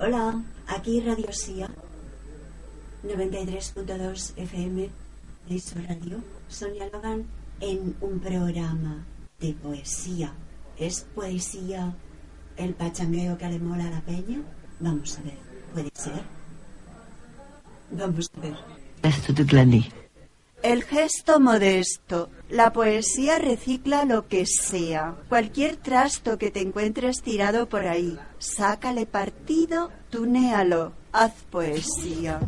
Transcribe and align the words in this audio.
Hola, 0.00 0.44
aquí 0.68 1.00
Radio 1.00 1.32
Sia, 1.32 1.68
93.2 3.02 4.32
FM 4.36 4.90
de 5.48 5.58
su 5.58 5.74
radio. 5.74 6.22
Sonia 6.46 6.88
Logan 6.92 7.26
en 7.60 7.96
un 8.00 8.20
programa 8.20 9.04
de 9.40 9.54
poesía. 9.54 10.32
¿Es 10.78 11.04
poesía 11.16 11.96
el 12.56 12.74
pachangueo 12.74 13.36
que 13.36 13.48
le 13.48 13.58
mola 13.58 13.88
a 13.88 13.90
la 13.90 14.00
peña? 14.02 14.40
Vamos 14.78 15.18
a 15.18 15.22
ver, 15.22 15.38
¿puede 15.74 15.90
ser? 15.92 16.22
Vamos 17.90 18.30
a 18.36 18.40
ver. 18.40 18.54
El 20.62 20.82
gesto 20.82 21.38
modesto. 21.38 22.30
La 22.50 22.72
poesía 22.72 23.38
recicla 23.38 24.04
lo 24.04 24.26
que 24.26 24.44
sea. 24.44 25.14
Cualquier 25.28 25.76
trasto 25.76 26.36
que 26.36 26.50
te 26.50 26.60
encuentres 26.60 27.22
tirado 27.22 27.68
por 27.68 27.86
ahí. 27.86 28.18
Sácale 28.38 29.06
partido, 29.06 29.90
tunéalo. 30.10 30.92
Haz 31.12 31.32
poesía. 31.50 32.40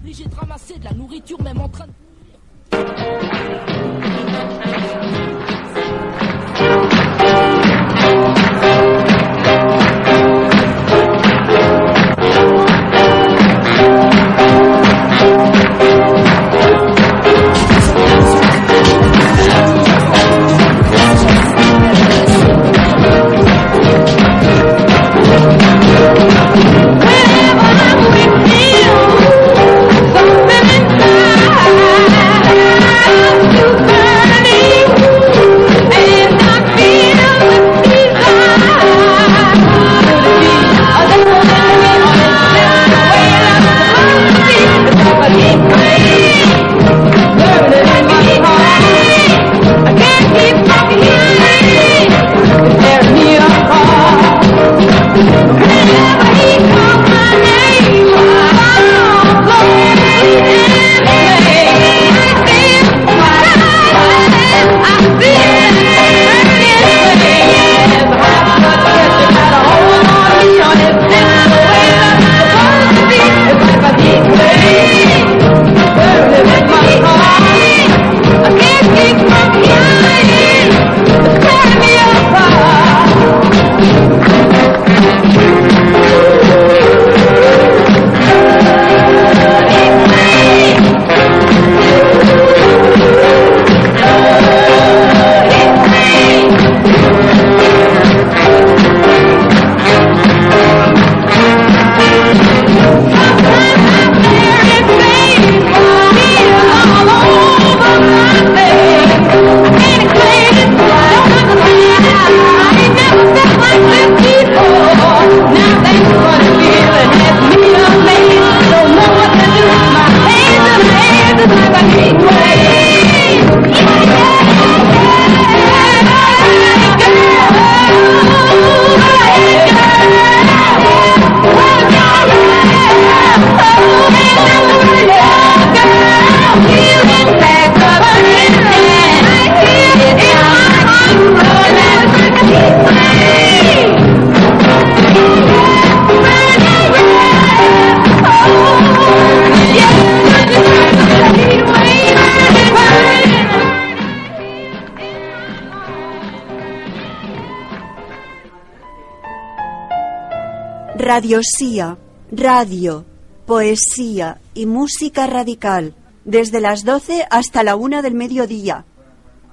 Radiosía, 161.21 161.99
radio, 162.33 163.05
poesía 163.45 164.41
y 164.55 164.65
música 164.65 165.27
radical, 165.27 165.95
desde 166.25 166.63
las 166.63 166.87
12 166.87 167.27
hasta 167.31 167.63
la 167.63 167.77
1 167.77 168.01
del 168.01 168.15
mediodía. 168.15 168.87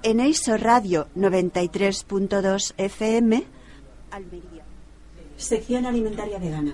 En 0.01 0.21
EISO 0.21 0.55
Radio 0.55 1.09
93.2 1.17 2.73
FM, 2.77 3.43
Almería. 4.11 4.63
Sección 5.35 5.85
alimentaria 5.85 6.39
vegana. 6.39 6.73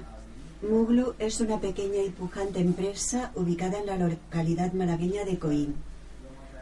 Muglu 0.62 1.16
es 1.18 1.42
una 1.42 1.60
pequeña 1.60 2.04
y 2.04 2.12
pujante 2.12 2.60
empresa 2.60 3.32
ubicada 3.34 3.80
en 3.80 3.88
la 3.88 3.98
localidad 3.98 4.74
malagueña 4.74 5.26
de 5.26 5.40
Coín. 5.40 5.74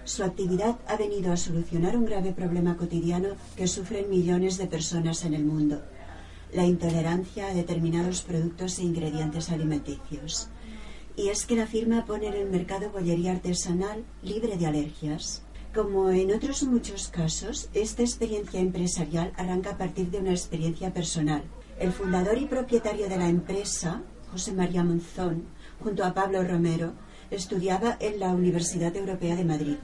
Su 0.06 0.24
actividad 0.24 0.78
ha 0.88 0.96
venido 0.96 1.34
a 1.34 1.38
solucionar 1.38 1.98
un 1.98 2.06
grave 2.06 2.32
problema 2.32 2.78
cotidiano 2.78 3.36
que 3.58 3.68
sufren 3.68 4.10
millones 4.10 4.58
de 4.58 4.68
personas 4.68 5.26
en 5.26 5.34
el 5.34 5.44
mundo, 5.44 5.82
la 6.54 6.66
intolerancia 6.66 7.48
a 7.48 7.54
determinados 7.54 8.22
productos 8.22 8.80
e 8.80 8.84
ingredientes 8.84 9.50
alimenticios. 9.50 10.50
Y 11.16 11.30
es 11.30 11.46
que 11.46 11.56
la 11.56 11.68
firma 11.68 12.06
pone 12.06 12.28
en 12.28 12.34
el 12.34 12.50
mercado 12.50 12.90
bollería 12.92 13.32
artesanal 13.32 14.04
libre 14.24 14.58
de 14.58 14.66
alergias. 14.66 15.44
Como 15.74 16.10
en 16.10 16.34
otros 16.34 16.64
muchos 16.64 17.08
casos, 17.08 17.70
esta 17.74 18.02
experiencia 18.02 18.60
empresarial 18.60 19.32
arranca 19.38 19.72
a 19.72 19.78
partir 19.78 20.10
de 20.12 20.20
una 20.20 20.32
experiencia 20.32 20.94
personal. 20.94 21.44
El 21.80 21.92
fundador 21.94 22.38
y 22.38 22.46
propietario 22.46 23.08
de 23.08 23.18
la 23.18 23.30
empresa, 23.30 24.02
José 24.32 24.52
María 24.52 24.84
Monzón, 24.84 25.46
junto 25.80 26.04
a 26.04 26.14
Pablo 26.14 26.44
Romero, 26.44 26.94
estudiaba 27.30 27.98
en 28.00 28.20
la 28.20 28.30
Universidad 28.32 28.96
Europea 28.96 29.36
de 29.36 29.46
Madrid. 29.46 29.78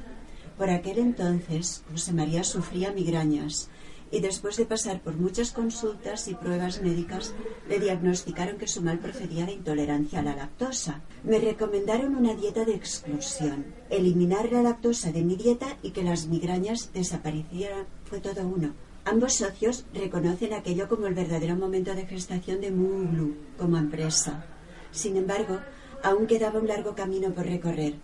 Por 0.57 0.69
aquel 0.69 0.99
entonces, 0.99 1.83
José 1.91 2.13
María 2.13 2.43
sufría 2.43 2.91
migrañas 2.91 3.69
y 4.11 4.19
después 4.21 4.57
de 4.57 4.65
pasar 4.65 5.01
por 5.01 5.15
muchas 5.15 5.51
consultas 5.51 6.27
y 6.27 6.35
pruebas 6.35 6.81
médicas, 6.81 7.33
le 7.67 7.79
diagnosticaron 7.79 8.57
que 8.57 8.67
su 8.67 8.81
mal 8.81 8.99
procedía 8.99 9.45
de 9.45 9.53
intolerancia 9.53 10.19
a 10.19 10.23
la 10.23 10.35
lactosa. 10.35 11.01
Me 11.23 11.39
recomendaron 11.39 12.15
una 12.15 12.33
dieta 12.33 12.63
de 12.65 12.75
exclusión, 12.75 13.65
eliminar 13.89 14.51
la 14.51 14.61
lactosa 14.61 15.11
de 15.11 15.23
mi 15.23 15.35
dieta 15.35 15.77
y 15.81 15.91
que 15.91 16.03
las 16.03 16.27
migrañas 16.27 16.91
desaparecieran. 16.93 17.85
Fue 18.05 18.19
todo 18.19 18.47
uno. 18.47 18.73
Ambos 19.03 19.35
socios 19.35 19.85
reconocen 19.93 20.53
aquello 20.53 20.89
como 20.89 21.07
el 21.07 21.13
verdadero 21.13 21.55
momento 21.55 21.95
de 21.95 22.05
gestación 22.05 22.59
de 22.59 22.71
Muglu 22.71 23.35
como 23.57 23.77
empresa. 23.77 24.45
Sin 24.91 25.15
embargo, 25.15 25.59
aún 26.03 26.27
quedaba 26.27 26.59
un 26.59 26.67
largo 26.67 26.93
camino 26.93 27.31
por 27.31 27.45
recorrer. 27.45 27.95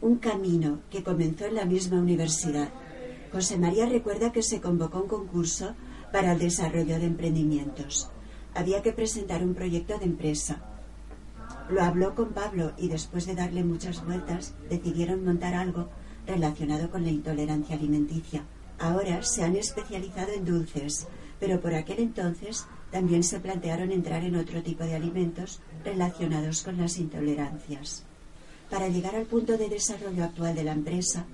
Un 0.00 0.16
camino 0.16 0.80
que 0.90 1.04
comenzó 1.04 1.46
en 1.46 1.54
la 1.54 1.64
misma 1.64 2.00
universidad. 2.00 2.70
José 3.32 3.58
María 3.58 3.86
recuerda 3.86 4.32
que 4.32 4.42
se 4.42 4.60
convocó 4.60 5.02
un 5.02 5.08
concurso 5.08 5.74
para 6.12 6.32
el 6.32 6.38
desarrollo 6.40 6.98
de 6.98 7.06
emprendimientos. 7.06 8.10
Había 8.54 8.82
que 8.82 8.92
presentar 8.92 9.44
un 9.44 9.54
proyecto 9.54 9.98
de 9.98 10.06
empresa. 10.06 10.60
Lo 11.68 11.82
habló 11.82 12.16
con 12.16 12.32
Pablo 12.32 12.72
y 12.76 12.88
después 12.88 13.26
de 13.26 13.36
darle 13.36 13.62
muchas 13.62 14.04
vueltas 14.04 14.54
decidieron 14.68 15.24
montar 15.24 15.54
algo 15.54 15.88
relacionado 16.26 16.90
con 16.90 17.04
la 17.04 17.10
intolerancia 17.10 17.76
alimenticia. 17.76 18.42
Ahora 18.80 19.22
se 19.22 19.44
han 19.44 19.54
especializado 19.54 20.32
en 20.32 20.44
dulces, 20.44 21.06
pero 21.38 21.60
por 21.60 21.74
aquel 21.74 22.00
entonces 22.00 22.66
también 22.90 23.22
se 23.22 23.38
plantearon 23.38 23.92
entrar 23.92 24.24
en 24.24 24.34
otro 24.34 24.62
tipo 24.62 24.82
de 24.82 24.96
alimentos 24.96 25.60
relacionados 25.84 26.62
con 26.62 26.78
las 26.78 26.98
intolerancias. 26.98 28.04
Para 28.68 28.88
llegar 28.88 29.14
al 29.14 29.26
punto 29.26 29.56
de 29.56 29.68
desarrollo 29.68 30.24
actual 30.24 30.54
de 30.54 30.64
la 30.64 30.72
empresa, 30.72 31.26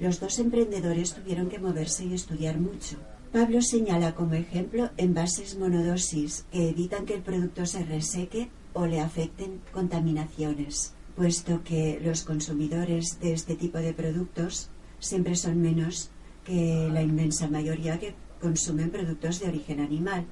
los 0.00 0.18
dos 0.18 0.38
emprendedores 0.38 1.12
tuvieron 1.12 1.48
que 1.48 1.58
moverse 1.58 2.04
y 2.04 2.14
estudiar 2.14 2.58
mucho. 2.58 2.96
Pablo 3.32 3.62
señala 3.62 4.14
como 4.14 4.34
ejemplo 4.34 4.90
envases 4.96 5.56
monodosis 5.56 6.46
que 6.50 6.70
evitan 6.70 7.06
que 7.06 7.14
el 7.14 7.22
producto 7.22 7.64
se 7.66 7.84
reseque 7.84 8.50
o 8.72 8.86
le 8.86 9.00
afecten 9.00 9.60
contaminaciones, 9.72 10.94
puesto 11.14 11.62
que 11.62 12.00
los 12.02 12.24
consumidores 12.24 13.20
de 13.20 13.32
este 13.32 13.54
tipo 13.54 13.78
de 13.78 13.92
productos 13.92 14.70
siempre 14.98 15.36
son 15.36 15.60
menos 15.60 16.10
que 16.44 16.88
la 16.92 17.02
inmensa 17.02 17.48
mayoría 17.48 18.00
que 18.00 18.14
consumen 18.40 18.90
productos 18.90 19.38
de 19.38 19.48
origen 19.48 19.80
animal. 19.80 20.24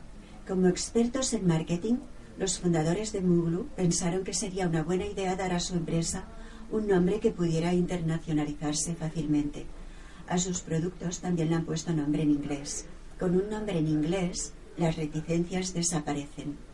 Como 0.47 0.67
expertos 0.67 1.32
en 1.35 1.47
marketing, 1.47 1.97
los 2.38 2.59
fundadores 2.59 3.12
de 3.12 3.21
Muglu 3.21 3.69
pensaron 3.76 4.25
que 4.25 4.32
sería 4.32 4.67
una 4.67 4.82
buena 4.82 5.06
idea 5.06 5.37
dar 5.37 5.53
a 5.53 5.61
su 5.61 5.75
empresa 5.75 6.25
un 6.70 6.87
nombre 6.87 7.20
que 7.20 7.31
pudiera 7.31 7.73
internacionalizarse 7.73 8.94
fácilmente. 8.94 9.67
A 10.26 10.38
sus 10.38 10.61
productos 10.61 11.20
también 11.20 11.49
le 11.49 11.56
han 11.56 11.65
puesto 11.65 11.93
nombre 11.93 12.23
en 12.23 12.31
inglés. 12.31 12.87
Con 13.19 13.35
un 13.35 13.49
nombre 13.49 13.79
en 13.79 13.88
inglés, 13.88 14.53
las 14.76 14.97
reticencias 14.97 15.73
desaparecen. 15.73 16.68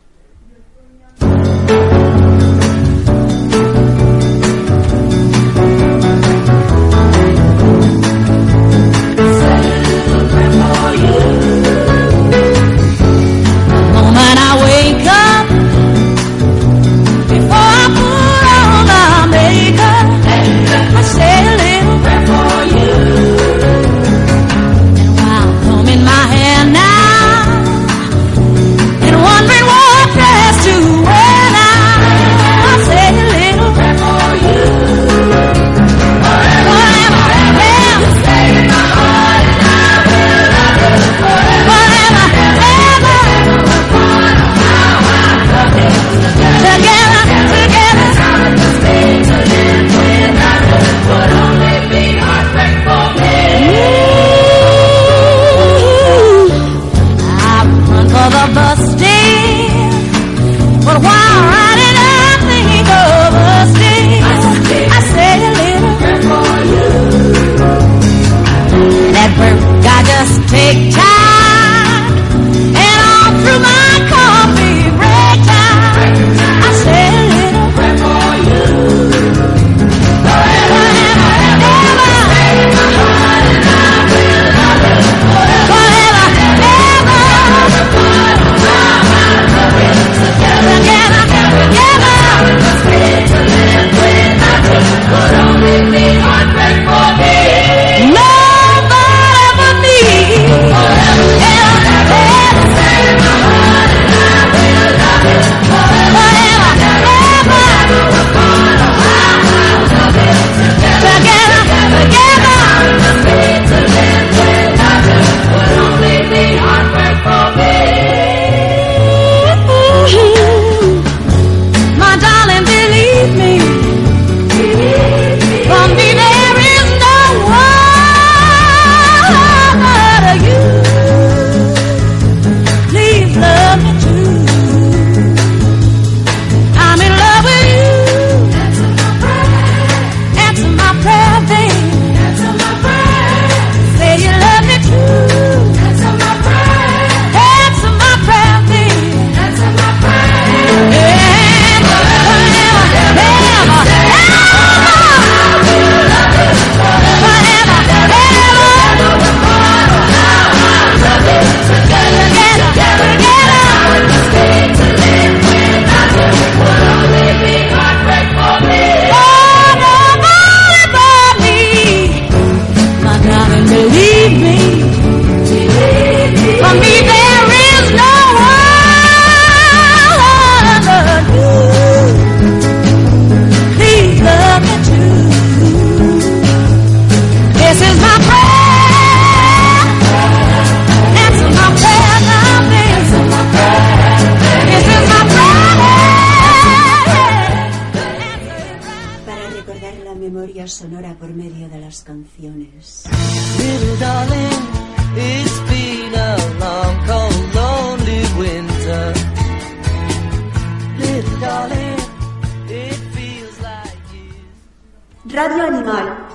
Like 213.61 213.95
you. 214.13 215.33
Radio 215.33 215.63
Animal, 215.63 216.27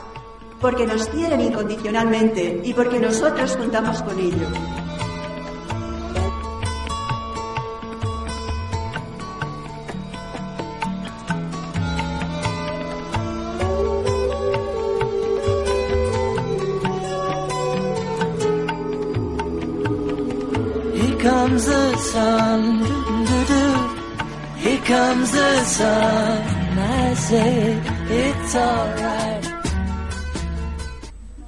porque 0.61 0.87
nos 0.87 1.07
quieren 1.09 1.41
incondicionalmente 1.41 2.61
y 2.65 2.73
porque 2.73 2.99
nosotros 2.99 3.57
contamos 3.57 4.03
con 4.03 4.19
ello. 4.19 4.90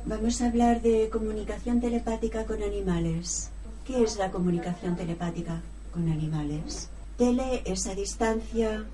Vamos 0.05 0.41
a 0.41 0.47
hablar 0.47 0.83
de 0.83 1.09
comunicación 1.11 1.81
telepática 1.81 2.45
con 2.45 2.63
animales. 2.63 3.51
¿Qué 3.85 4.03
es 4.03 4.17
la 4.19 4.31
comunicación 4.31 4.97
telepática? 4.97 5.63
con 5.93 6.09
animales. 6.09 6.89
Tele 7.17 7.63
es 7.65 7.87
a 7.87 7.95
distancia 7.95 8.85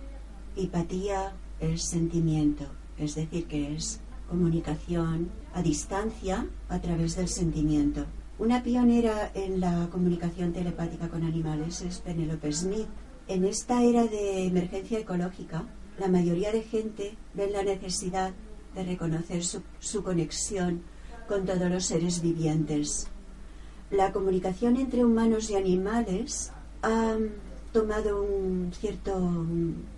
y 0.57 0.67
patía 0.67 1.33
es 1.61 1.83
sentimiento, 1.83 2.65
es 2.99 3.15
decir, 3.15 3.47
que 3.47 3.75
es 3.75 4.01
comunicación 4.29 5.31
a 5.55 5.63
distancia 5.63 6.47
a 6.69 6.81
través 6.81 7.17
del 7.17 7.29
sentimiento. 7.29 8.05
Una 8.39 8.63
pionera 8.63 9.33
en 9.35 9.59
la 9.59 9.89
comunicación 9.91 10.53
telepática 10.53 11.09
con 11.09 11.25
animales 11.25 11.83
es 11.83 11.99
Penelope 11.99 12.53
Smith. 12.53 12.87
En 13.27 13.45
esta 13.45 13.83
era 13.83 14.07
de 14.07 14.47
emergencia 14.47 15.01
ecológica, 15.01 15.65
la 15.99 16.07
mayoría 16.07 16.53
de 16.53 16.63
gente 16.63 17.17
ve 17.35 17.51
la 17.51 17.65
necesidad 17.65 18.31
de 18.77 18.85
reconocer 18.85 19.43
su, 19.43 19.63
su 19.81 20.05
conexión 20.05 20.83
con 21.27 21.47
todos 21.47 21.69
los 21.69 21.87
seres 21.87 22.23
vivientes. 22.23 23.09
La 23.91 24.13
comunicación 24.13 24.77
entre 24.77 25.05
humanos 25.05 25.51
y 25.51 25.57
animales 25.57 26.53
ha 26.83 27.17
tomado 27.73 28.23
un 28.23 28.71
cierto 28.73 29.47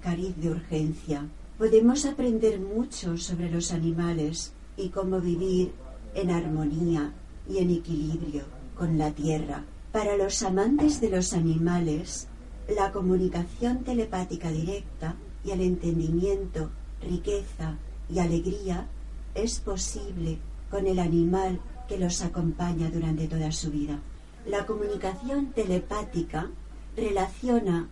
cariz 0.03 0.35
de 0.39 0.49
urgencia. 0.49 1.29
Podemos 1.59 2.07
aprender 2.07 2.59
mucho 2.59 3.19
sobre 3.19 3.51
los 3.51 3.71
animales 3.71 4.55
y 4.79 4.89
cómo 4.89 5.21
vivir 5.21 5.73
en 6.15 6.31
armonía 6.31 7.13
y 7.51 7.59
en 7.59 7.71
equilibrio 7.71 8.45
con 8.77 8.97
la 8.97 9.11
tierra. 9.11 9.65
Para 9.93 10.17
los 10.17 10.43
amantes 10.43 11.01
de 11.01 11.11
los 11.11 11.33
animales, 11.33 12.29
la 12.69 12.93
comunicación 12.93 13.83
telepática 13.83 14.51
directa 14.51 15.17
y 15.45 15.51
el 15.51 15.61
entendimiento, 15.61 16.71
riqueza 17.03 17.77
y 18.09 18.21
alegría 18.21 18.87
es 19.35 19.61
posible 19.61 20.39
con 20.71 20.87
el 20.87 20.99
animal 20.99 21.61
que 21.89 21.99
los 21.99 22.23
acompaña 22.23 22.89
durante 22.91 23.27
toda 23.27 23.51
su 23.51 23.71
vida. 23.71 23.99
La 24.47 24.65
comunicación 24.65 25.53
telepática 25.53 26.49
relaciona 26.97 27.89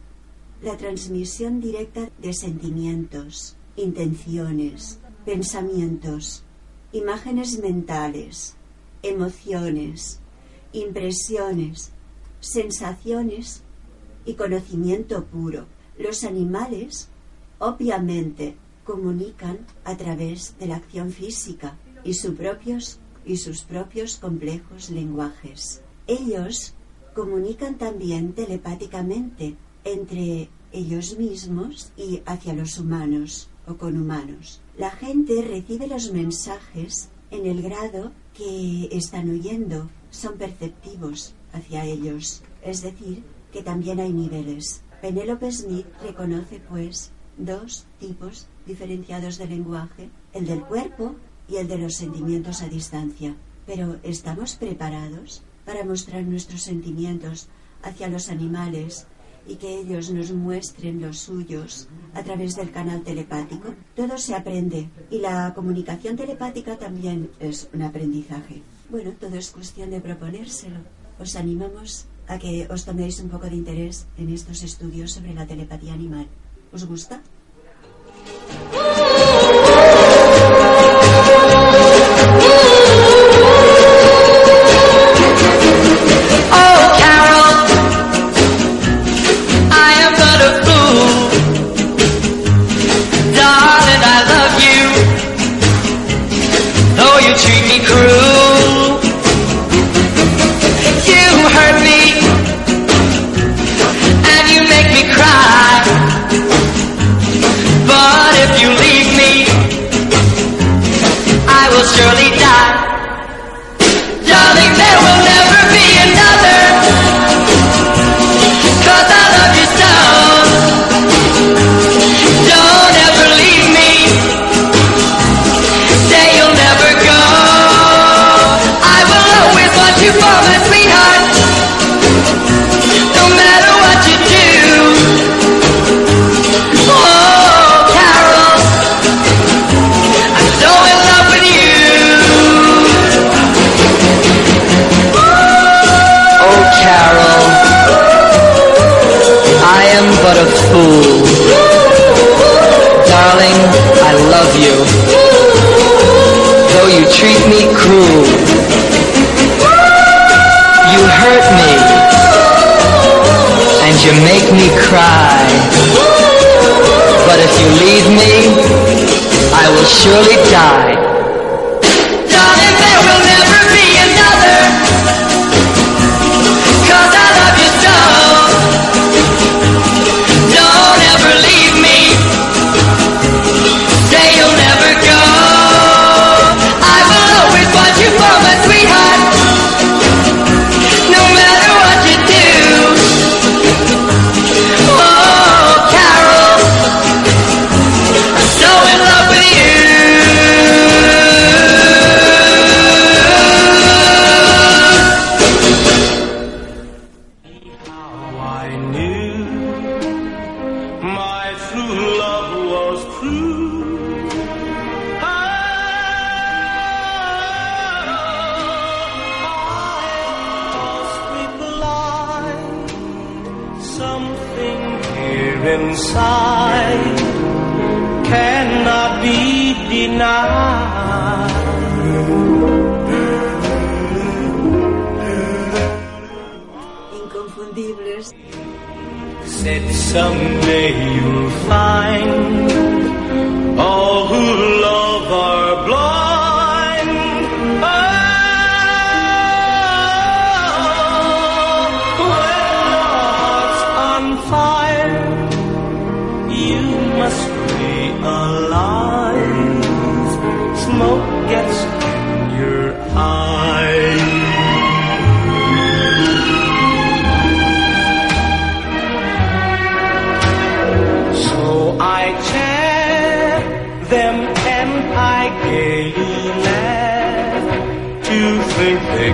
la 0.62 0.76
transmisión 0.76 1.60
directa 1.60 2.08
de 2.18 2.32
sentimientos, 2.32 3.56
intenciones, 3.76 4.98
pensamientos, 5.24 6.44
imágenes 6.92 7.60
mentales, 7.60 8.56
emociones, 9.02 10.20
impresiones, 10.72 11.92
sensaciones 12.40 13.62
y 14.24 14.34
conocimiento 14.34 15.24
puro. 15.24 15.66
Los 15.98 16.24
animales, 16.24 17.08
obviamente, 17.58 18.56
comunican 18.84 19.66
a 19.84 19.96
través 19.96 20.56
de 20.58 20.66
la 20.66 20.76
acción 20.76 21.10
física 21.12 21.76
y, 22.04 22.14
sus 22.14 22.34
propios, 22.34 22.98
y 23.26 23.36
sus 23.36 23.62
propios 23.62 24.16
complejos 24.16 24.90
lenguajes. 24.90 25.82
Ellos 26.06 26.74
comunican 27.14 27.76
también 27.76 28.32
telepáticamente 28.32 29.56
entre 29.84 30.48
ellos 30.72 31.18
mismos 31.18 31.92
y 31.96 32.22
hacia 32.26 32.52
los 32.52 32.78
humanos 32.78 33.48
o 33.66 33.76
con 33.76 34.00
humanos. 34.00 34.60
La 34.76 34.90
gente 34.90 35.42
recibe 35.42 35.86
los 35.86 36.12
mensajes 36.12 37.08
en 37.30 37.46
el 37.46 37.62
grado 37.62 38.12
que 38.34 38.88
están 38.92 39.30
oyendo, 39.30 39.90
son 40.10 40.38
perceptivos 40.38 41.34
hacia 41.52 41.84
ellos, 41.84 42.42
es 42.62 42.82
decir, 42.82 43.24
que 43.52 43.62
también 43.62 44.00
hay 44.00 44.12
niveles. 44.12 44.82
Penélope 45.00 45.50
Smith 45.52 45.86
reconoce, 46.02 46.60
pues, 46.60 47.12
dos 47.36 47.86
tipos 48.00 48.46
diferenciados 48.66 49.38
de 49.38 49.46
lenguaje, 49.46 50.10
el 50.32 50.46
del 50.46 50.62
cuerpo 50.62 51.14
y 51.48 51.56
el 51.56 51.68
de 51.68 51.78
los 51.78 51.94
sentimientos 51.94 52.62
a 52.62 52.68
distancia. 52.68 53.36
Pero 53.66 53.98
¿estamos 54.02 54.56
preparados 54.56 55.42
para 55.64 55.84
mostrar 55.84 56.24
nuestros 56.24 56.62
sentimientos 56.62 57.48
hacia 57.82 58.08
los 58.08 58.28
animales 58.28 59.06
y 59.48 59.56
que 59.56 59.80
ellos 59.80 60.10
nos 60.10 60.30
muestren 60.30 61.00
los 61.00 61.18
suyos 61.18 61.88
a 62.14 62.22
través 62.22 62.54
del 62.54 62.70
canal 62.70 63.02
telepático? 63.02 63.74
Todo 63.96 64.18
se 64.18 64.34
aprende 64.34 64.88
y 65.10 65.18
la 65.18 65.52
comunicación 65.54 66.16
telepática 66.16 66.76
también 66.76 67.30
es 67.40 67.68
un 67.72 67.82
aprendizaje. 67.82 68.62
Bueno, 68.90 69.12
todo 69.18 69.36
es 69.36 69.50
cuestión 69.50 69.90
de 69.90 70.00
proponérselo. 70.00 70.80
Os 71.18 71.34
animamos 71.34 72.06
a 72.28 72.38
que 72.38 72.68
os 72.70 72.84
toméis 72.84 73.18
un 73.24 73.28
poco 73.32 73.48
de 73.48 73.56
interés 73.56 74.06
en 74.20 74.28
estos 74.28 74.62
estudios 74.62 75.12
sobre 75.12 75.34
la 75.34 75.46
telepatía 75.46 75.94
animal. 75.94 76.28
¿Os 76.72 76.84
gusta? 76.84 77.22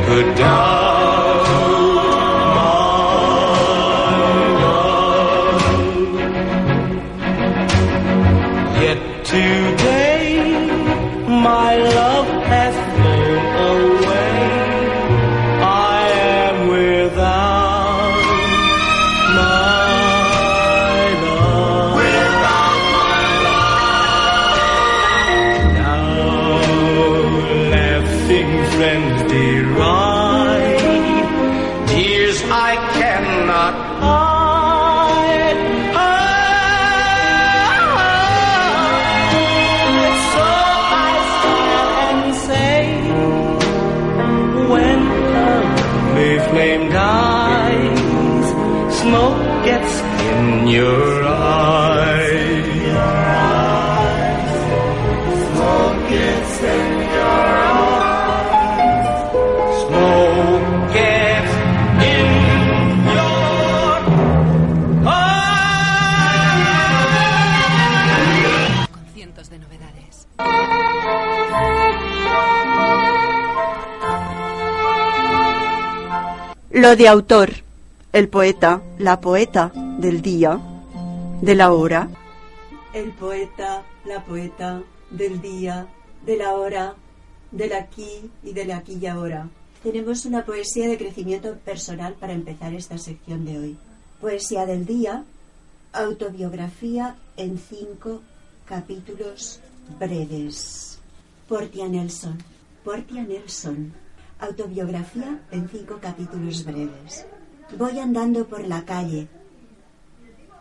could 0.05 0.37
die. 0.37 0.84
Con 68.91 69.07
cientos 69.13 69.51
de 69.51 69.59
novedades. 69.59 70.27
Lo 76.71 76.97
de 76.97 77.09
autor, 77.09 77.64
el 78.15 78.29
poeta, 78.29 78.81
la 78.99 79.21
poeta 79.21 79.73
del 79.99 80.23
día, 80.23 80.61
de 81.43 81.57
la 81.57 81.73
hora. 81.73 82.09
El 82.93 83.11
poeta, 83.11 83.83
la 84.05 84.25
poeta 84.25 84.83
del 85.11 85.41
día, 85.41 85.89
de 86.25 86.37
la 86.37 86.53
hora, 86.55 86.95
del 87.51 87.73
aquí 87.73 88.31
y 88.45 88.53
del 88.53 88.71
aquí 88.71 88.99
y 89.03 89.07
ahora. 89.09 89.49
Tenemos 89.83 90.27
una 90.27 90.45
poesía 90.45 90.87
de 90.87 90.97
crecimiento 90.97 91.57
personal 91.65 92.15
para 92.15 92.35
empezar 92.35 92.73
esta 92.73 92.99
sección 92.99 93.45
de 93.45 93.59
hoy. 93.59 93.77
Poesía 94.21 94.65
del 94.65 94.87
día, 94.87 95.25
autobiografía 95.93 97.17
en 97.37 97.59
cinco 97.59 98.23
capítulos 98.65 99.59
breves. 99.99 101.01
Portia 101.49 101.89
Nelson. 101.89 102.39
Portia 102.85 103.25
Nelson. 103.25 103.93
Autobiografía 104.39 105.41
en 105.51 105.69
cinco 105.69 105.99
capítulos 106.01 106.65
breves. 106.65 107.27
Voy 107.73 107.99
andando 107.99 108.47
por 108.47 108.65
la 108.67 108.85
calle. 108.85 109.27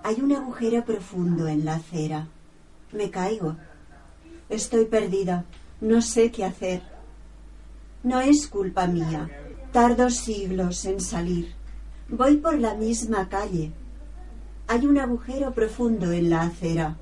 Hay 0.03 0.21
un 0.21 0.31
agujero 0.31 0.83
profundo 0.83 1.47
en 1.47 1.63
la 1.63 1.75
acera. 1.75 2.27
Me 2.91 3.11
caigo. 3.11 3.55
Estoy 4.49 4.85
perdida. 4.85 5.45
No 5.79 6.01
sé 6.01 6.31
qué 6.31 6.45
hacer. 6.45 6.81
No 8.03 8.19
es 8.19 8.47
culpa 8.47 8.87
mía. 8.87 9.29
Tardo 9.71 10.09
siglos 10.09 10.85
en 10.85 11.01
salir. 11.01 11.53
Voy 12.09 12.37
por 12.37 12.57
la 12.57 12.73
misma 12.73 13.29
calle. 13.29 13.71
Hay 14.67 14.87
un 14.87 14.97
agujero 14.97 15.53
profundo 15.53 16.11
en 16.11 16.29
la 16.29 16.43
acera. 16.43 16.97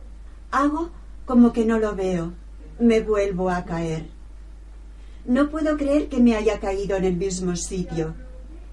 Hago 0.51 0.89
como 1.25 1.53
que 1.53 1.63
no 1.63 1.79
lo 1.79 1.95
veo. 1.95 2.33
Me 2.79 2.99
vuelvo 3.01 3.49
a 3.49 3.63
caer. 3.63 4.09
No 5.25 5.49
puedo 5.49 5.77
creer 5.77 6.09
que 6.09 6.19
me 6.19 6.35
haya 6.35 6.59
caído 6.59 6.97
en 6.97 7.05
el 7.05 7.15
mismo 7.15 7.55
sitio. 7.55 8.15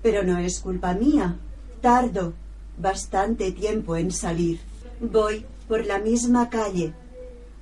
Pero 0.02 0.22
no 0.22 0.38
es 0.38 0.60
culpa 0.60 0.94
mía. 0.94 1.36
Tardo 1.80 2.34
bastante 2.78 3.52
tiempo 3.52 3.96
en 3.96 4.10
salir. 4.10 4.60
Voy 5.00 5.44
por 5.66 5.84
la 5.84 5.98
misma 5.98 6.48
calle. 6.48 6.94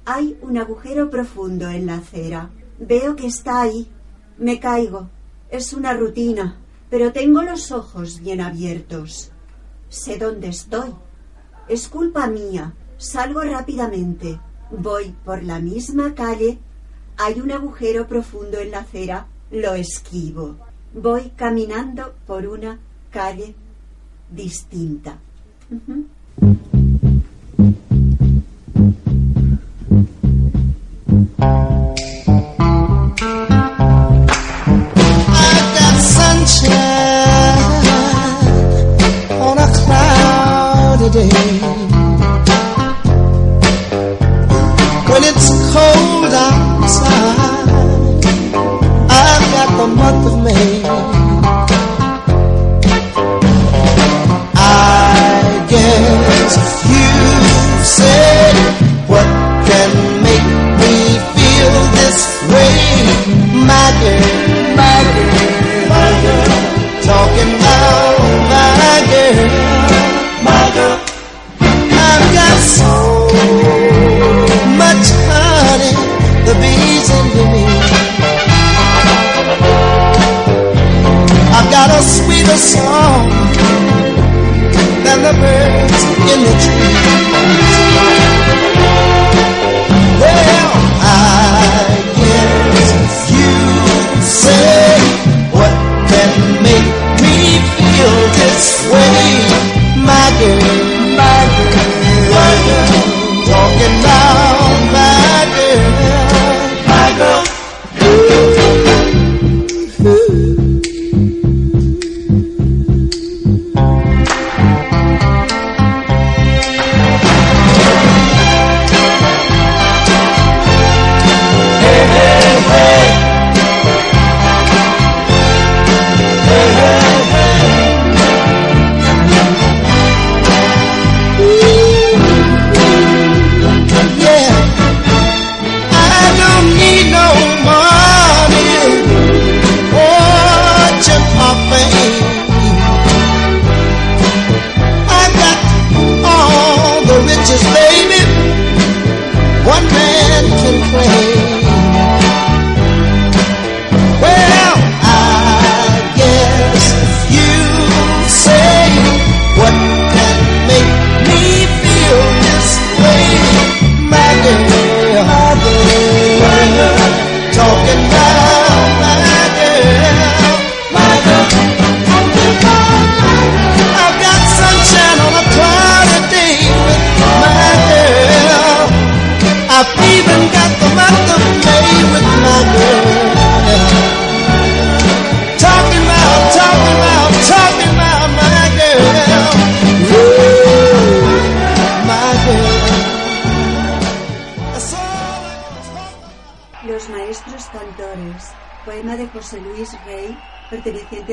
Hay 0.05 0.39
un 0.43 0.59
agujero 0.59 1.11
profundo 1.11 1.69
en 1.69 1.87
la 1.87 1.97
acera. 1.97 2.51
Veo 2.79 3.17
que 3.17 3.27
está 3.27 3.63
ahí. 3.63 3.91
Me 4.39 4.61
caigo. 4.61 5.09
Es 5.51 5.73
una 5.73 5.93
rutina, 5.95 6.59
pero 6.91 7.13
tengo 7.13 7.43
los 7.43 7.73
ojos 7.73 8.21
bien 8.21 8.41
abiertos. 8.41 9.31
Sé 9.89 10.19
dónde 10.19 10.49
estoy. 10.49 10.95
Es 11.69 11.89
culpa 11.89 12.27
mía. 12.27 12.75
Salgo 12.99 13.43
rápidamente. 13.43 14.41
Voy 14.71 15.15
por 15.25 15.43
la 15.43 15.61
misma 15.61 16.15
calle. 16.15 16.59
Hay 17.17 17.41
un 17.41 17.51
agujero 17.53 18.07
profundo 18.07 18.59
en 18.59 18.73
la 18.73 18.81
acera. 18.81 19.27
Lo 19.51 19.75
esquivo. 19.75 20.57
Voy 20.97 21.31
caminando 21.37 22.15
por 22.27 22.47
una 22.47 22.79
calle 23.11 23.55
distinta. 24.31 25.19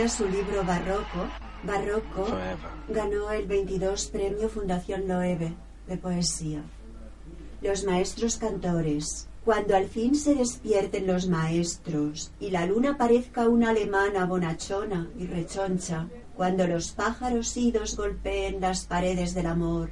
A 0.03 0.09
su 0.09 0.27
libro 0.27 0.65
Barroco. 0.65 1.29
Barroco 1.63 2.27
ganó 2.89 3.31
el 3.31 3.47
22 3.47 4.07
premio 4.07 4.49
Fundación 4.49 5.07
Loewe 5.07 5.53
de 5.87 5.97
poesía. 5.97 6.61
Los 7.61 7.85
maestros 7.85 8.35
cantores. 8.35 9.29
Cuando 9.45 9.77
al 9.77 9.87
fin 9.87 10.15
se 10.15 10.35
despierten 10.35 11.07
los 11.07 11.29
maestros 11.29 12.31
y 12.41 12.51
la 12.51 12.65
luna 12.65 12.97
parezca 12.97 13.47
una 13.47 13.69
alemana 13.69 14.25
bonachona 14.25 15.07
y 15.17 15.25
rechoncha, 15.25 16.09
cuando 16.35 16.67
los 16.67 16.91
pájaros 16.91 17.55
idos 17.55 17.95
golpeen 17.95 18.59
las 18.59 18.83
paredes 18.85 19.33
del 19.33 19.45
amor 19.45 19.89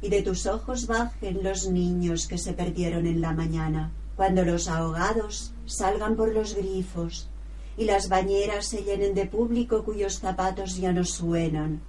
y 0.00 0.08
de 0.08 0.22
tus 0.22 0.46
ojos 0.46 0.88
bajen 0.88 1.44
los 1.44 1.70
niños 1.70 2.26
que 2.26 2.38
se 2.38 2.52
perdieron 2.52 3.06
en 3.06 3.20
la 3.20 3.32
mañana, 3.32 3.92
cuando 4.16 4.44
los 4.44 4.66
ahogados 4.66 5.54
salgan 5.66 6.16
por 6.16 6.34
los 6.34 6.56
grifos 6.56 7.28
y 7.76 7.84
las 7.84 8.08
bañeras 8.08 8.66
se 8.66 8.82
llenen 8.82 9.14
de 9.14 9.26
público 9.26 9.84
cuyos 9.84 10.18
zapatos 10.18 10.76
ya 10.76 10.92
no 10.92 11.04
suenan, 11.04 11.82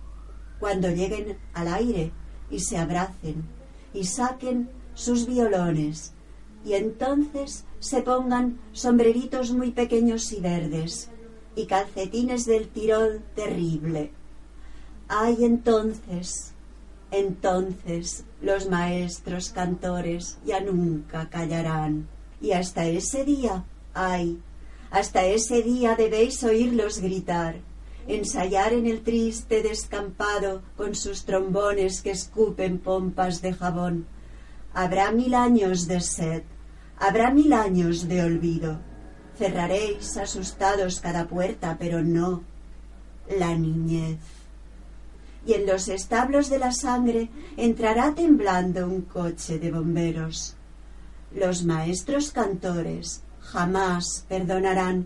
cuando 0.59 0.89
lleguen 0.89 1.37
al 1.53 1.67
aire 1.67 2.11
y 2.49 2.59
se 2.59 2.77
abracen 2.77 3.43
y 3.93 4.05
saquen 4.05 4.69
sus 4.93 5.25
violones 5.25 6.13
y 6.65 6.73
entonces 6.73 7.65
se 7.79 8.01
pongan 8.01 8.59
sombreritos 8.71 9.51
muy 9.51 9.71
pequeños 9.71 10.31
y 10.31 10.39
verdes 10.39 11.09
y 11.55 11.65
calcetines 11.65 12.45
del 12.45 12.69
tirón 12.69 13.23
terrible. 13.35 14.11
Ay, 15.07 15.43
entonces, 15.43 16.53
entonces 17.11 18.23
los 18.41 18.69
maestros 18.69 19.49
cantores 19.49 20.37
ya 20.45 20.61
nunca 20.61 21.29
callarán. 21.29 22.07
Y 22.41 22.53
hasta 22.53 22.85
ese 22.85 23.23
día, 23.23 23.65
ay, 23.93 24.41
hasta 24.93 25.25
ese 25.25 25.63
día 25.63 25.95
debéis 25.95 26.43
oírlos 26.43 26.99
gritar, 26.99 27.55
ensayar 28.07 28.73
en 28.73 28.85
el 28.85 29.01
triste 29.01 29.63
descampado 29.63 30.61
con 30.77 30.93
sus 30.93 31.25
trombones 31.25 32.03
que 32.03 32.11
escupen 32.11 32.77
pompas 32.77 33.41
de 33.41 33.53
jabón. 33.53 34.05
Habrá 34.71 35.11
mil 35.11 35.33
años 35.33 35.87
de 35.87 35.99
sed, 35.99 36.43
habrá 36.99 37.31
mil 37.31 37.53
años 37.53 38.07
de 38.07 38.21
olvido. 38.21 38.81
Cerraréis 39.35 40.15
asustados 40.15 40.99
cada 40.99 41.25
puerta, 41.25 41.75
pero 41.79 42.03
no 42.03 42.43
la 43.39 43.55
niñez. 43.55 44.19
Y 45.47 45.53
en 45.53 45.65
los 45.65 45.87
establos 45.87 46.51
de 46.51 46.59
la 46.59 46.71
sangre 46.71 47.31
entrará 47.57 48.13
temblando 48.13 48.85
un 48.87 49.01
coche 49.01 49.57
de 49.57 49.71
bomberos. 49.71 50.55
Los 51.33 51.63
maestros 51.63 52.29
cantores 52.31 53.23
jamás 53.53 54.25
perdonarán. 54.27 55.05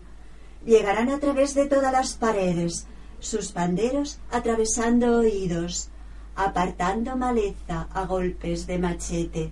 Llegarán 0.66 1.10
a 1.10 1.20
través 1.20 1.54
de 1.54 1.66
todas 1.66 1.92
las 1.92 2.14
paredes, 2.14 2.88
sus 3.20 3.52
panderos 3.52 4.20
atravesando 4.32 5.20
oídos, 5.20 5.90
apartando 6.36 7.18
maleza 7.18 7.88
a 7.94 8.06
golpes 8.06 8.66
de 8.66 8.80
machete, 8.80 9.52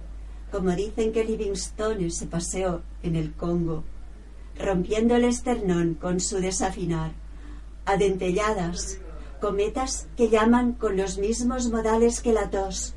como 0.52 0.72
dicen 0.72 1.12
que 1.12 1.26
Livingstone 1.26 2.10
se 2.10 2.28
paseó 2.28 2.84
en 3.04 3.16
el 3.16 3.34
Congo, 3.34 3.84
rompiendo 4.58 5.16
el 5.16 5.26
esternón 5.26 5.96
con 5.96 6.20
su 6.20 6.40
desafinar, 6.40 7.12
adentelladas, 7.86 9.00
cometas 9.42 10.08
que 10.16 10.30
llaman 10.30 10.74
con 10.74 10.96
los 10.96 11.18
mismos 11.18 11.70
modales 11.70 12.22
que 12.22 12.34
la 12.34 12.50
tos, 12.50 12.96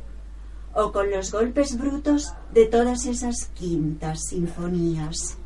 o 0.74 0.92
con 0.92 1.10
los 1.10 1.32
golpes 1.32 1.76
brutos 1.76 2.34
de 2.54 2.66
todas 2.66 3.06
esas 3.06 3.46
quintas 3.46 4.28
sinfonías. 4.28 5.38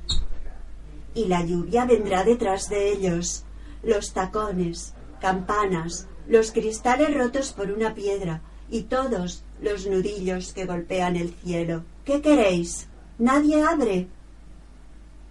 Y 1.14 1.26
la 1.26 1.44
lluvia 1.44 1.84
vendrá 1.84 2.24
detrás 2.24 2.68
de 2.68 2.92
ellos, 2.92 3.44
los 3.82 4.12
tacones, 4.12 4.94
campanas, 5.20 6.08
los 6.26 6.52
cristales 6.52 7.14
rotos 7.14 7.52
por 7.52 7.70
una 7.70 7.94
piedra 7.94 8.42
y 8.70 8.82
todos 8.82 9.44
los 9.60 9.86
nudillos 9.86 10.52
que 10.52 10.66
golpean 10.66 11.16
el 11.16 11.34
cielo. 11.34 11.84
¿Qué 12.04 12.20
queréis? 12.20 12.88
Nadie 13.18 13.62
abre. 13.62 14.08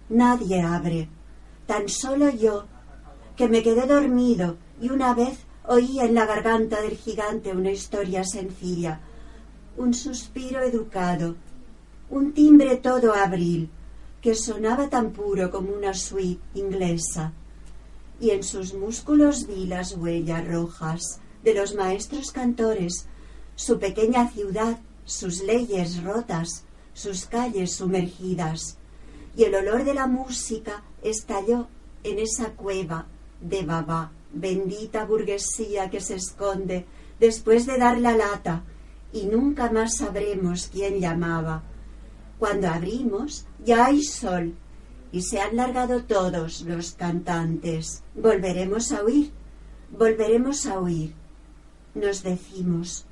Nadie 0.08 0.62
abre. 0.62 1.08
Tan 1.66 1.88
solo 1.88 2.30
yo, 2.30 2.66
que 3.36 3.48
me 3.48 3.62
quedé 3.62 3.86
dormido 3.86 4.56
y 4.80 4.90
una 4.90 5.14
vez 5.14 5.38
oí 5.66 6.00
en 6.00 6.14
la 6.14 6.26
garganta 6.26 6.80
del 6.80 6.96
gigante 6.96 7.52
una 7.52 7.70
historia 7.70 8.24
sencilla, 8.24 9.00
un 9.76 9.94
suspiro 9.94 10.60
educado, 10.60 11.36
un 12.10 12.32
timbre 12.32 12.76
todo 12.76 13.14
abril, 13.14 13.70
que 14.22 14.36
sonaba 14.36 14.88
tan 14.88 15.10
puro 15.10 15.50
como 15.50 15.72
una 15.72 15.94
suite 15.94 16.40
inglesa, 16.54 17.32
y 18.20 18.30
en 18.30 18.44
sus 18.44 18.72
músculos 18.72 19.48
vi 19.48 19.66
las 19.66 19.96
huellas 19.96 20.46
rojas 20.46 21.20
de 21.42 21.54
los 21.54 21.74
maestros 21.74 22.30
cantores, 22.30 23.06
su 23.56 23.80
pequeña 23.80 24.30
ciudad, 24.30 24.78
sus 25.04 25.42
leyes 25.42 26.02
rotas, 26.04 26.64
sus 26.94 27.26
calles 27.26 27.74
sumergidas, 27.74 28.78
y 29.36 29.42
el 29.42 29.56
olor 29.56 29.84
de 29.84 29.94
la 29.94 30.06
música 30.06 30.84
estalló 31.02 31.66
en 32.04 32.20
esa 32.20 32.50
cueva 32.52 33.06
de 33.40 33.64
Babá, 33.64 34.12
bendita 34.32 35.04
burguesía 35.04 35.90
que 35.90 36.00
se 36.00 36.14
esconde 36.14 36.86
después 37.18 37.66
de 37.66 37.76
dar 37.76 37.98
la 37.98 38.16
lata, 38.16 38.62
y 39.12 39.26
nunca 39.26 39.70
más 39.70 39.96
sabremos 39.96 40.68
quién 40.72 41.00
llamaba. 41.00 41.64
Cuando 42.42 42.66
abrimos, 42.66 43.46
ya 43.64 43.86
hay 43.86 44.02
sol, 44.02 44.56
y 45.12 45.22
se 45.22 45.38
han 45.40 45.54
largado 45.54 46.02
todos 46.02 46.62
los 46.62 46.90
cantantes. 46.90 48.02
Volveremos 48.16 48.90
a 48.90 49.04
oír, 49.04 49.30
volveremos 49.96 50.66
a 50.66 50.80
oír. 50.80 51.14
Nos 51.94 52.24
decimos, 52.24 53.06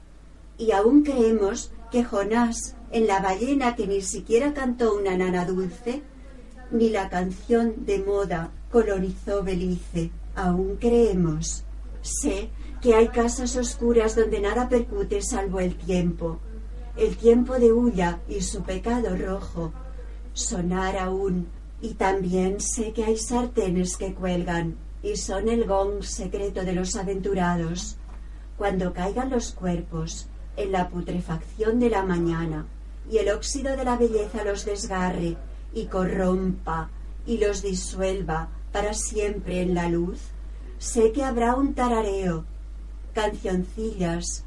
y 0.59 0.73
aún 0.73 1.05
creemos 1.05 1.71
que 1.93 2.03
Jonás, 2.03 2.75
en 2.91 3.07
la 3.07 3.21
ballena 3.21 3.77
que 3.77 3.87
ni 3.87 4.03
siquiera 4.03 4.53
cantó 4.53 4.97
una 4.97 5.17
nana 5.17 5.45
dulce, 5.45 6.03
ni 6.73 6.89
la 6.89 7.09
canción 7.09 7.87
de 7.87 8.01
moda 8.01 8.51
colonizó 8.73 9.45
Belice. 9.45 10.11
Aún 10.35 10.75
creemos. 10.75 11.63
Sé 12.03 12.51
que 12.83 12.97
hay 12.97 13.07
casas 13.07 13.55
oscuras 13.55 14.17
donde 14.17 14.41
nada 14.41 14.69
percute 14.69 15.23
salvo 15.23 15.61
el 15.61 15.77
tiempo, 15.77 16.41
el 16.97 17.17
tiempo 17.17 17.59
de 17.59 17.73
Ulla 17.73 18.21
y 18.29 18.41
su 18.41 18.63
pecado 18.63 19.17
rojo, 19.17 19.73
sonar 20.33 20.97
aún, 20.97 21.49
y 21.81 21.95
también 21.95 22.61
sé 22.61 22.93
que 22.93 23.05
hay 23.05 23.17
sartenes 23.17 23.97
que 23.97 24.15
cuelgan 24.15 24.77
y 25.03 25.17
son 25.17 25.49
el 25.49 25.65
gong 25.65 26.03
secreto 26.03 26.63
de 26.63 26.75
los 26.75 26.97
aventurados, 26.97 27.97
cuando 28.59 28.93
caigan 28.93 29.31
los 29.31 29.53
cuerpos 29.53 30.27
en 30.57 30.73
la 30.73 30.89
putrefacción 30.89 31.81
de 31.81 31.89
la 31.89 32.03
mañana 32.03 32.67
y 33.11 33.19
el 33.19 33.31
óxido 33.31 33.77
de 33.77 33.85
la 33.85 33.97
belleza 33.97 34.45
los 34.45 34.65
desgarre 34.65 35.37
y 35.73 35.87
corrompa 35.87 36.91
y 37.27 37.39
los 37.39 37.63
disuelva 37.63 38.49
para 38.73 38.93
siempre 38.95 39.63
en 39.63 39.75
la 39.75 39.89
luz, 39.89 40.21
sé 40.79 41.13
que 41.13 41.25
habrá 41.25 41.55
un 41.55 41.75
tarareo, 41.75 42.45
cancioncillas, 43.15 44.45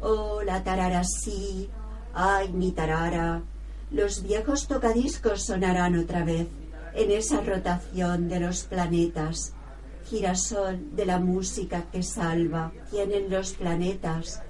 oh 0.00 0.42
la 0.42 0.62
tarara 0.62 1.04
sí, 1.04 1.68
ay 2.12 2.52
mi 2.52 2.72
tarara, 2.72 3.42
los 3.90 4.22
viejos 4.22 4.66
tocadiscos 4.66 5.42
sonarán 5.42 5.98
otra 5.98 6.24
vez 6.24 6.48
en 6.94 7.10
esa 7.10 7.40
rotación 7.40 8.28
de 8.28 8.40
los 8.40 8.64
planetas, 8.64 9.52
girasol 10.06 10.94
de 10.94 11.06
la 11.06 11.18
música 11.18 11.84
que 11.90 12.02
salva, 12.02 12.72
tienen 12.90 13.30
los 13.30 13.52
planetas. 13.52 14.42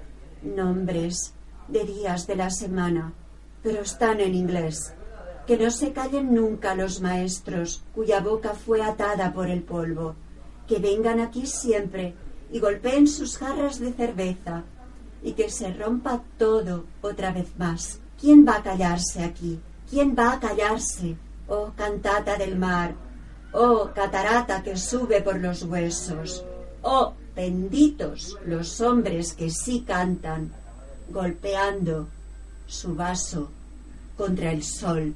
Nombres 0.43 1.33
de 1.67 1.83
días 1.85 2.27
de 2.27 2.35
la 2.35 2.51
semana, 2.51 3.13
pero 3.63 3.81
están 3.81 4.19
en 4.19 4.35
inglés. 4.35 4.93
Que 5.47 5.57
no 5.57 5.71
se 5.71 5.91
callen 5.91 6.33
nunca 6.33 6.75
los 6.75 7.01
maestros 7.01 7.83
cuya 7.95 8.19
boca 8.19 8.53
fue 8.53 8.83
atada 8.83 9.33
por 9.33 9.49
el 9.49 9.63
polvo, 9.63 10.15
que 10.67 10.77
vengan 10.79 11.19
aquí 11.19 11.47
siempre 11.47 12.13
y 12.51 12.59
golpeen 12.59 13.07
sus 13.07 13.37
jarras 13.37 13.79
de 13.79 13.93
cerveza 13.93 14.63
y 15.25 15.33
que 15.33 15.49
se 15.49 15.73
rompa 15.73 16.21
todo 16.37 16.85
otra 17.01 17.31
vez 17.31 17.47
más. 17.57 17.99
¿Quién 18.21 18.45
va 18.47 18.57
a 18.57 18.63
callarse 18.63 19.23
aquí? 19.23 19.59
¿Quién 19.89 20.15
va 20.17 20.33
a 20.33 20.39
callarse? 20.39 21.17
Oh 21.47 21.71
cantata 21.75 22.37
del 22.37 22.55
mar, 22.55 22.93
oh 23.51 23.89
catarata 23.93 24.61
que 24.61 24.77
sube 24.77 25.21
por 25.21 25.39
los 25.39 25.63
huesos, 25.63 26.45
oh 26.83 27.13
benditos 27.35 28.37
los 28.45 28.79
hombres 28.81 29.33
que 29.33 29.49
sí 29.49 29.83
cantan, 29.85 30.51
golpeando 31.09 32.07
su 32.67 32.93
vaso 32.95 33.49
contra 34.15 34.51
el 34.51 34.63
sol. 34.63 35.15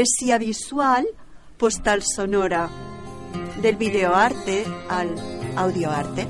Poesía 0.00 0.38
visual, 0.38 1.06
postal 1.58 2.02
sonora. 2.02 2.70
Del 3.60 3.76
videoarte 3.76 4.64
al 4.88 5.14
audioarte. 5.56 6.26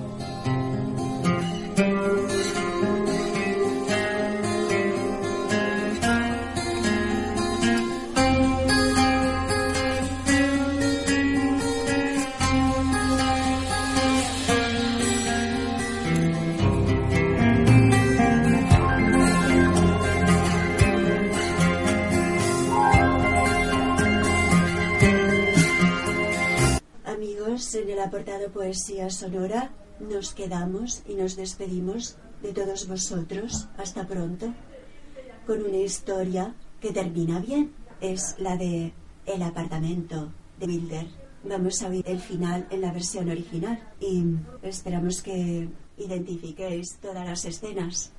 En 27.72 27.88
el 27.88 28.00
apartado 28.00 28.50
Poesía 28.50 29.11
Sonora 29.11 29.70
nos 30.00 30.35
quedamos 30.35 31.02
y 31.06 31.14
nos 31.14 31.37
despedimos 31.37 32.16
de 32.42 32.52
todos 32.52 32.88
vosotros. 32.88 33.68
Hasta 33.76 34.09
pronto. 34.09 34.52
Con 35.46 35.62
una 35.62 35.76
historia 35.76 36.54
que 36.80 36.90
termina 36.90 37.38
bien. 37.38 37.72
Es 38.00 38.35
la 38.38 38.56
de 38.56 38.92
El 39.24 39.42
apartamento 39.42 40.33
de 40.59 40.66
Wilder. 40.66 41.06
Vamos 41.44 41.80
a 41.83 41.88
oír 41.88 42.02
el 42.09 42.18
final 42.18 42.66
en 42.70 42.80
la 42.80 42.92
versión 42.92 43.28
original 43.30 43.78
y 44.00 44.24
esperamos 44.62 45.22
que 45.22 45.68
identifiquéis 45.96 46.96
todas 46.96 47.24
las 47.24 47.44
escenas. 47.44 48.11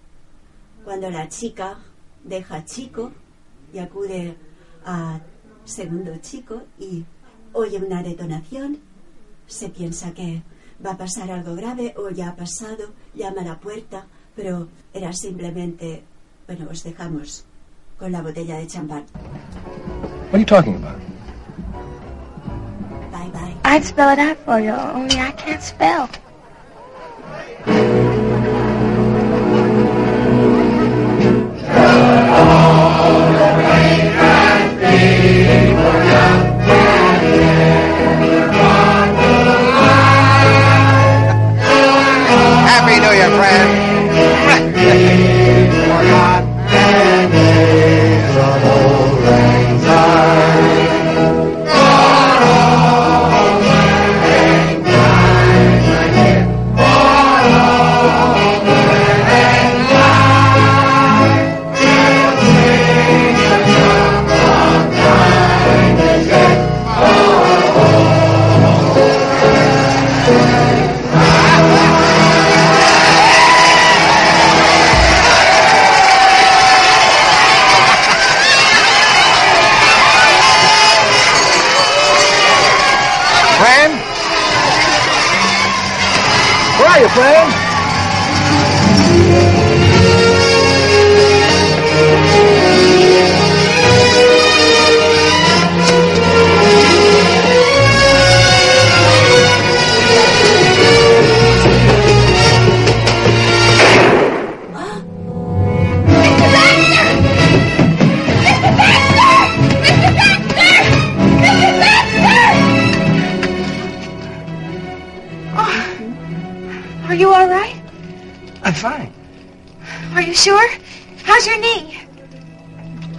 Cuando 0.86 1.10
la 1.10 1.28
chica 1.28 1.78
deja 2.24 2.64
chico 2.64 3.12
y 3.74 3.80
acude 3.80 4.38
a 4.86 5.20
segundo 5.66 6.16
chico 6.22 6.62
y 6.80 7.04
oye 7.52 7.80
una 7.80 8.02
detonación, 8.02 8.91
se 9.52 9.70
piensa 9.70 10.14
que 10.14 10.42
va 10.84 10.92
a 10.92 10.98
pasar 10.98 11.30
algo 11.30 11.56
grave 11.56 11.94
o 11.98 12.10
ya 12.10 12.30
ha 12.30 12.36
pasado, 12.36 12.94
llama 13.14 13.42
a 13.42 13.46
la 13.46 13.60
puerta, 13.60 14.06
pero 14.36 14.68
era 14.94 15.14
simplemente, 15.14 16.04
bueno, 16.48 16.68
os 16.72 16.84
dejamos 16.84 17.46
con 18.00 18.12
la 18.12 18.22
botella 18.22 18.58
de 18.58 18.68
champán. 18.68 19.06
What 20.32 20.34
are 20.34 20.40
you 20.40 20.46
talking 20.46 20.76
about? 20.76 20.98
Bye 23.12 23.30
bye. 23.32 23.56
I'd 23.66 23.84
spell 23.84 24.10
it 24.10 24.20
out 24.20 24.38
for 24.46 24.60
you, 24.60 24.72
only 24.72 25.20
I 25.20 25.32
can't 25.34 25.62
spell. 25.62 26.10
Friend. 43.42 43.81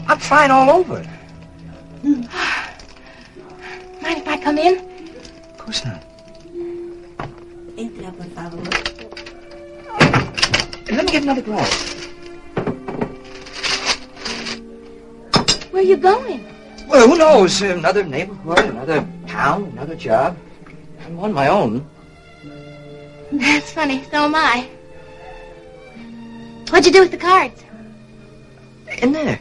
I'm 0.08 0.18
fine 0.18 0.50
all 0.50 0.70
over. 0.70 1.06
Mind 2.02 2.28
if 4.02 4.28
I 4.28 4.36
come 4.36 4.58
in? 4.58 4.78
Of 4.78 5.58
course 5.58 5.84
not. 5.84 6.02
Entra, 7.76 8.12
por 8.16 8.26
favor. 8.34 8.62
Let 10.90 11.04
me 11.06 11.12
get 11.12 11.22
another 11.22 11.42
glass. 11.42 11.92
Where 15.70 15.82
are 15.82 15.86
you 15.86 15.96
going? 15.96 16.44
Well, 16.88 17.08
who 17.08 17.16
knows? 17.16 17.62
Another 17.62 18.04
neighborhood, 18.04 18.58
another 18.58 19.06
town, 19.26 19.64
another 19.72 19.96
job. 19.96 20.36
I'm 21.06 21.18
on 21.18 21.32
my 21.32 21.48
own. 21.48 21.88
That's 23.32 23.72
funny. 23.72 24.04
So 24.10 24.24
am 24.24 24.34
I. 24.34 24.68
What'd 26.68 26.86
you 26.86 26.92
do 26.92 27.00
with 27.00 27.10
the 27.10 27.16
cards? 27.16 27.62
In 29.00 29.12
there. 29.12 29.40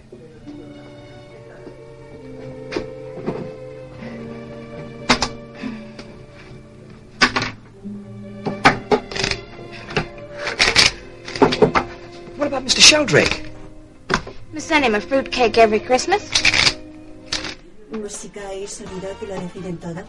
Mr. 12.71 12.79
Sheldrake? 12.79 13.51
We 14.53 14.61
send 14.61 14.85
him 14.85 14.95
a 14.95 15.01
fruitcake 15.01 15.57
every 15.57 15.81
Christmas. 15.81 16.23
Música 17.91 18.39
y 18.53 18.65
sonido 18.65 19.09
que 19.19 19.27
lo 19.27 19.35
definen 19.35 19.75
todo. 19.75 20.05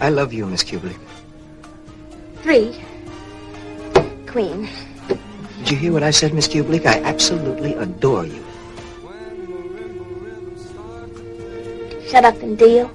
I 0.00 0.08
love 0.08 0.32
you, 0.32 0.46
Miss 0.46 0.64
Kubelik. 0.64 0.98
Three. 2.42 2.74
Queen. 4.26 4.68
Did 5.58 5.70
you 5.70 5.76
hear 5.76 5.92
what 5.92 6.02
I 6.02 6.10
said, 6.10 6.34
Miss 6.34 6.48
Kubelik? 6.48 6.84
I 6.84 7.00
absolutely 7.04 7.74
adore 7.74 8.26
you. 8.26 8.44
Shut 12.08 12.24
up 12.24 12.42
and 12.42 12.58
deal. 12.58 12.90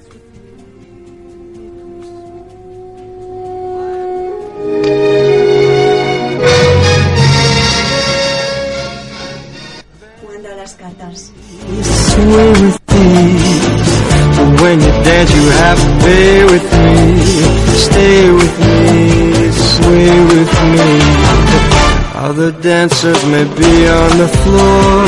Dancers 22.95 23.25
may 23.25 23.43
be 23.43 23.73
on 23.91 24.11
the 24.23 24.29
floor, 24.39 25.03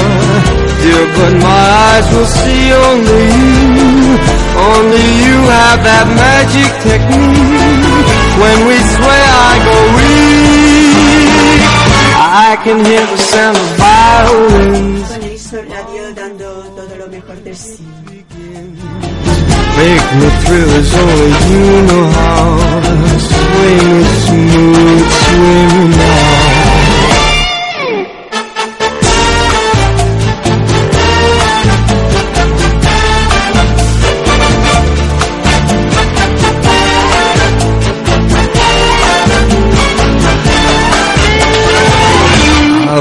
dear, 0.83 1.05
but 1.15 1.33
my 1.39 1.65
eyes 1.87 2.07
will 2.11 2.25
see 2.25 2.65
only 2.83 3.23
you. 3.39 4.19
Only 4.75 5.05
you 5.23 5.35
have 5.55 5.79
that 5.87 6.05
magic 6.19 6.71
technique. 6.83 8.11
When 8.43 8.57
we 8.67 8.75
sway, 8.91 9.23
I 9.23 9.53
go 9.67 9.77
weak. 9.95 11.63
I 12.43 12.59
can 12.65 12.77
hear 12.83 13.05
the 13.07 13.19
sound 13.31 13.55
of 13.55 13.69
violins. 13.79 15.07
Con 15.07 15.23
Iso 15.31 15.57
Radio 15.71 16.03
dando 16.13 16.47
todo 16.75 16.93
lo 16.97 17.07
mejor 17.07 17.37
de 17.41 17.55
sí. 17.55 17.87
Make 19.79 20.07
me 20.19 20.27
thrill 20.43 20.71
as 20.75 20.91
only 20.91 21.29
you 21.47 21.63
know 21.87 22.05
how. 22.19 22.47
Sway 23.31 23.79
me 23.87 24.03
smooth, 24.27 25.07
sway 25.23 25.63
me 25.71 25.83
now. 25.95 26.26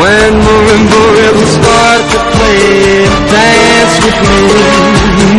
When 0.00 0.32
marimba 0.46 1.00
rhythms 1.16 1.50
start 1.58 2.02
to 2.12 2.18
play, 2.34 3.06
dance 3.32 3.96
with 4.04 4.20
me, 4.28 4.42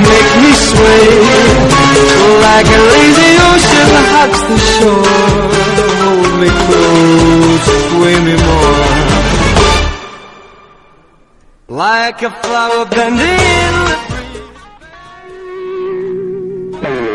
make 0.10 0.32
me 0.44 0.52
sway. 0.70 1.08
Like 2.48 2.70
a 2.78 2.82
lazy 2.94 3.32
ocean 3.50 3.90
hugs 4.14 4.42
the 4.50 4.58
shore, 4.74 5.14
hold 6.02 6.34
me 6.42 6.50
close, 6.66 7.66
sway 7.90 8.18
me 8.28 8.36
more. 8.48 8.88
Like 11.70 12.20
a 12.24 12.32
flower 12.32 12.84
bending 12.86 13.42
in 13.62 13.74
the 13.90 13.98
breeze. 16.82 17.07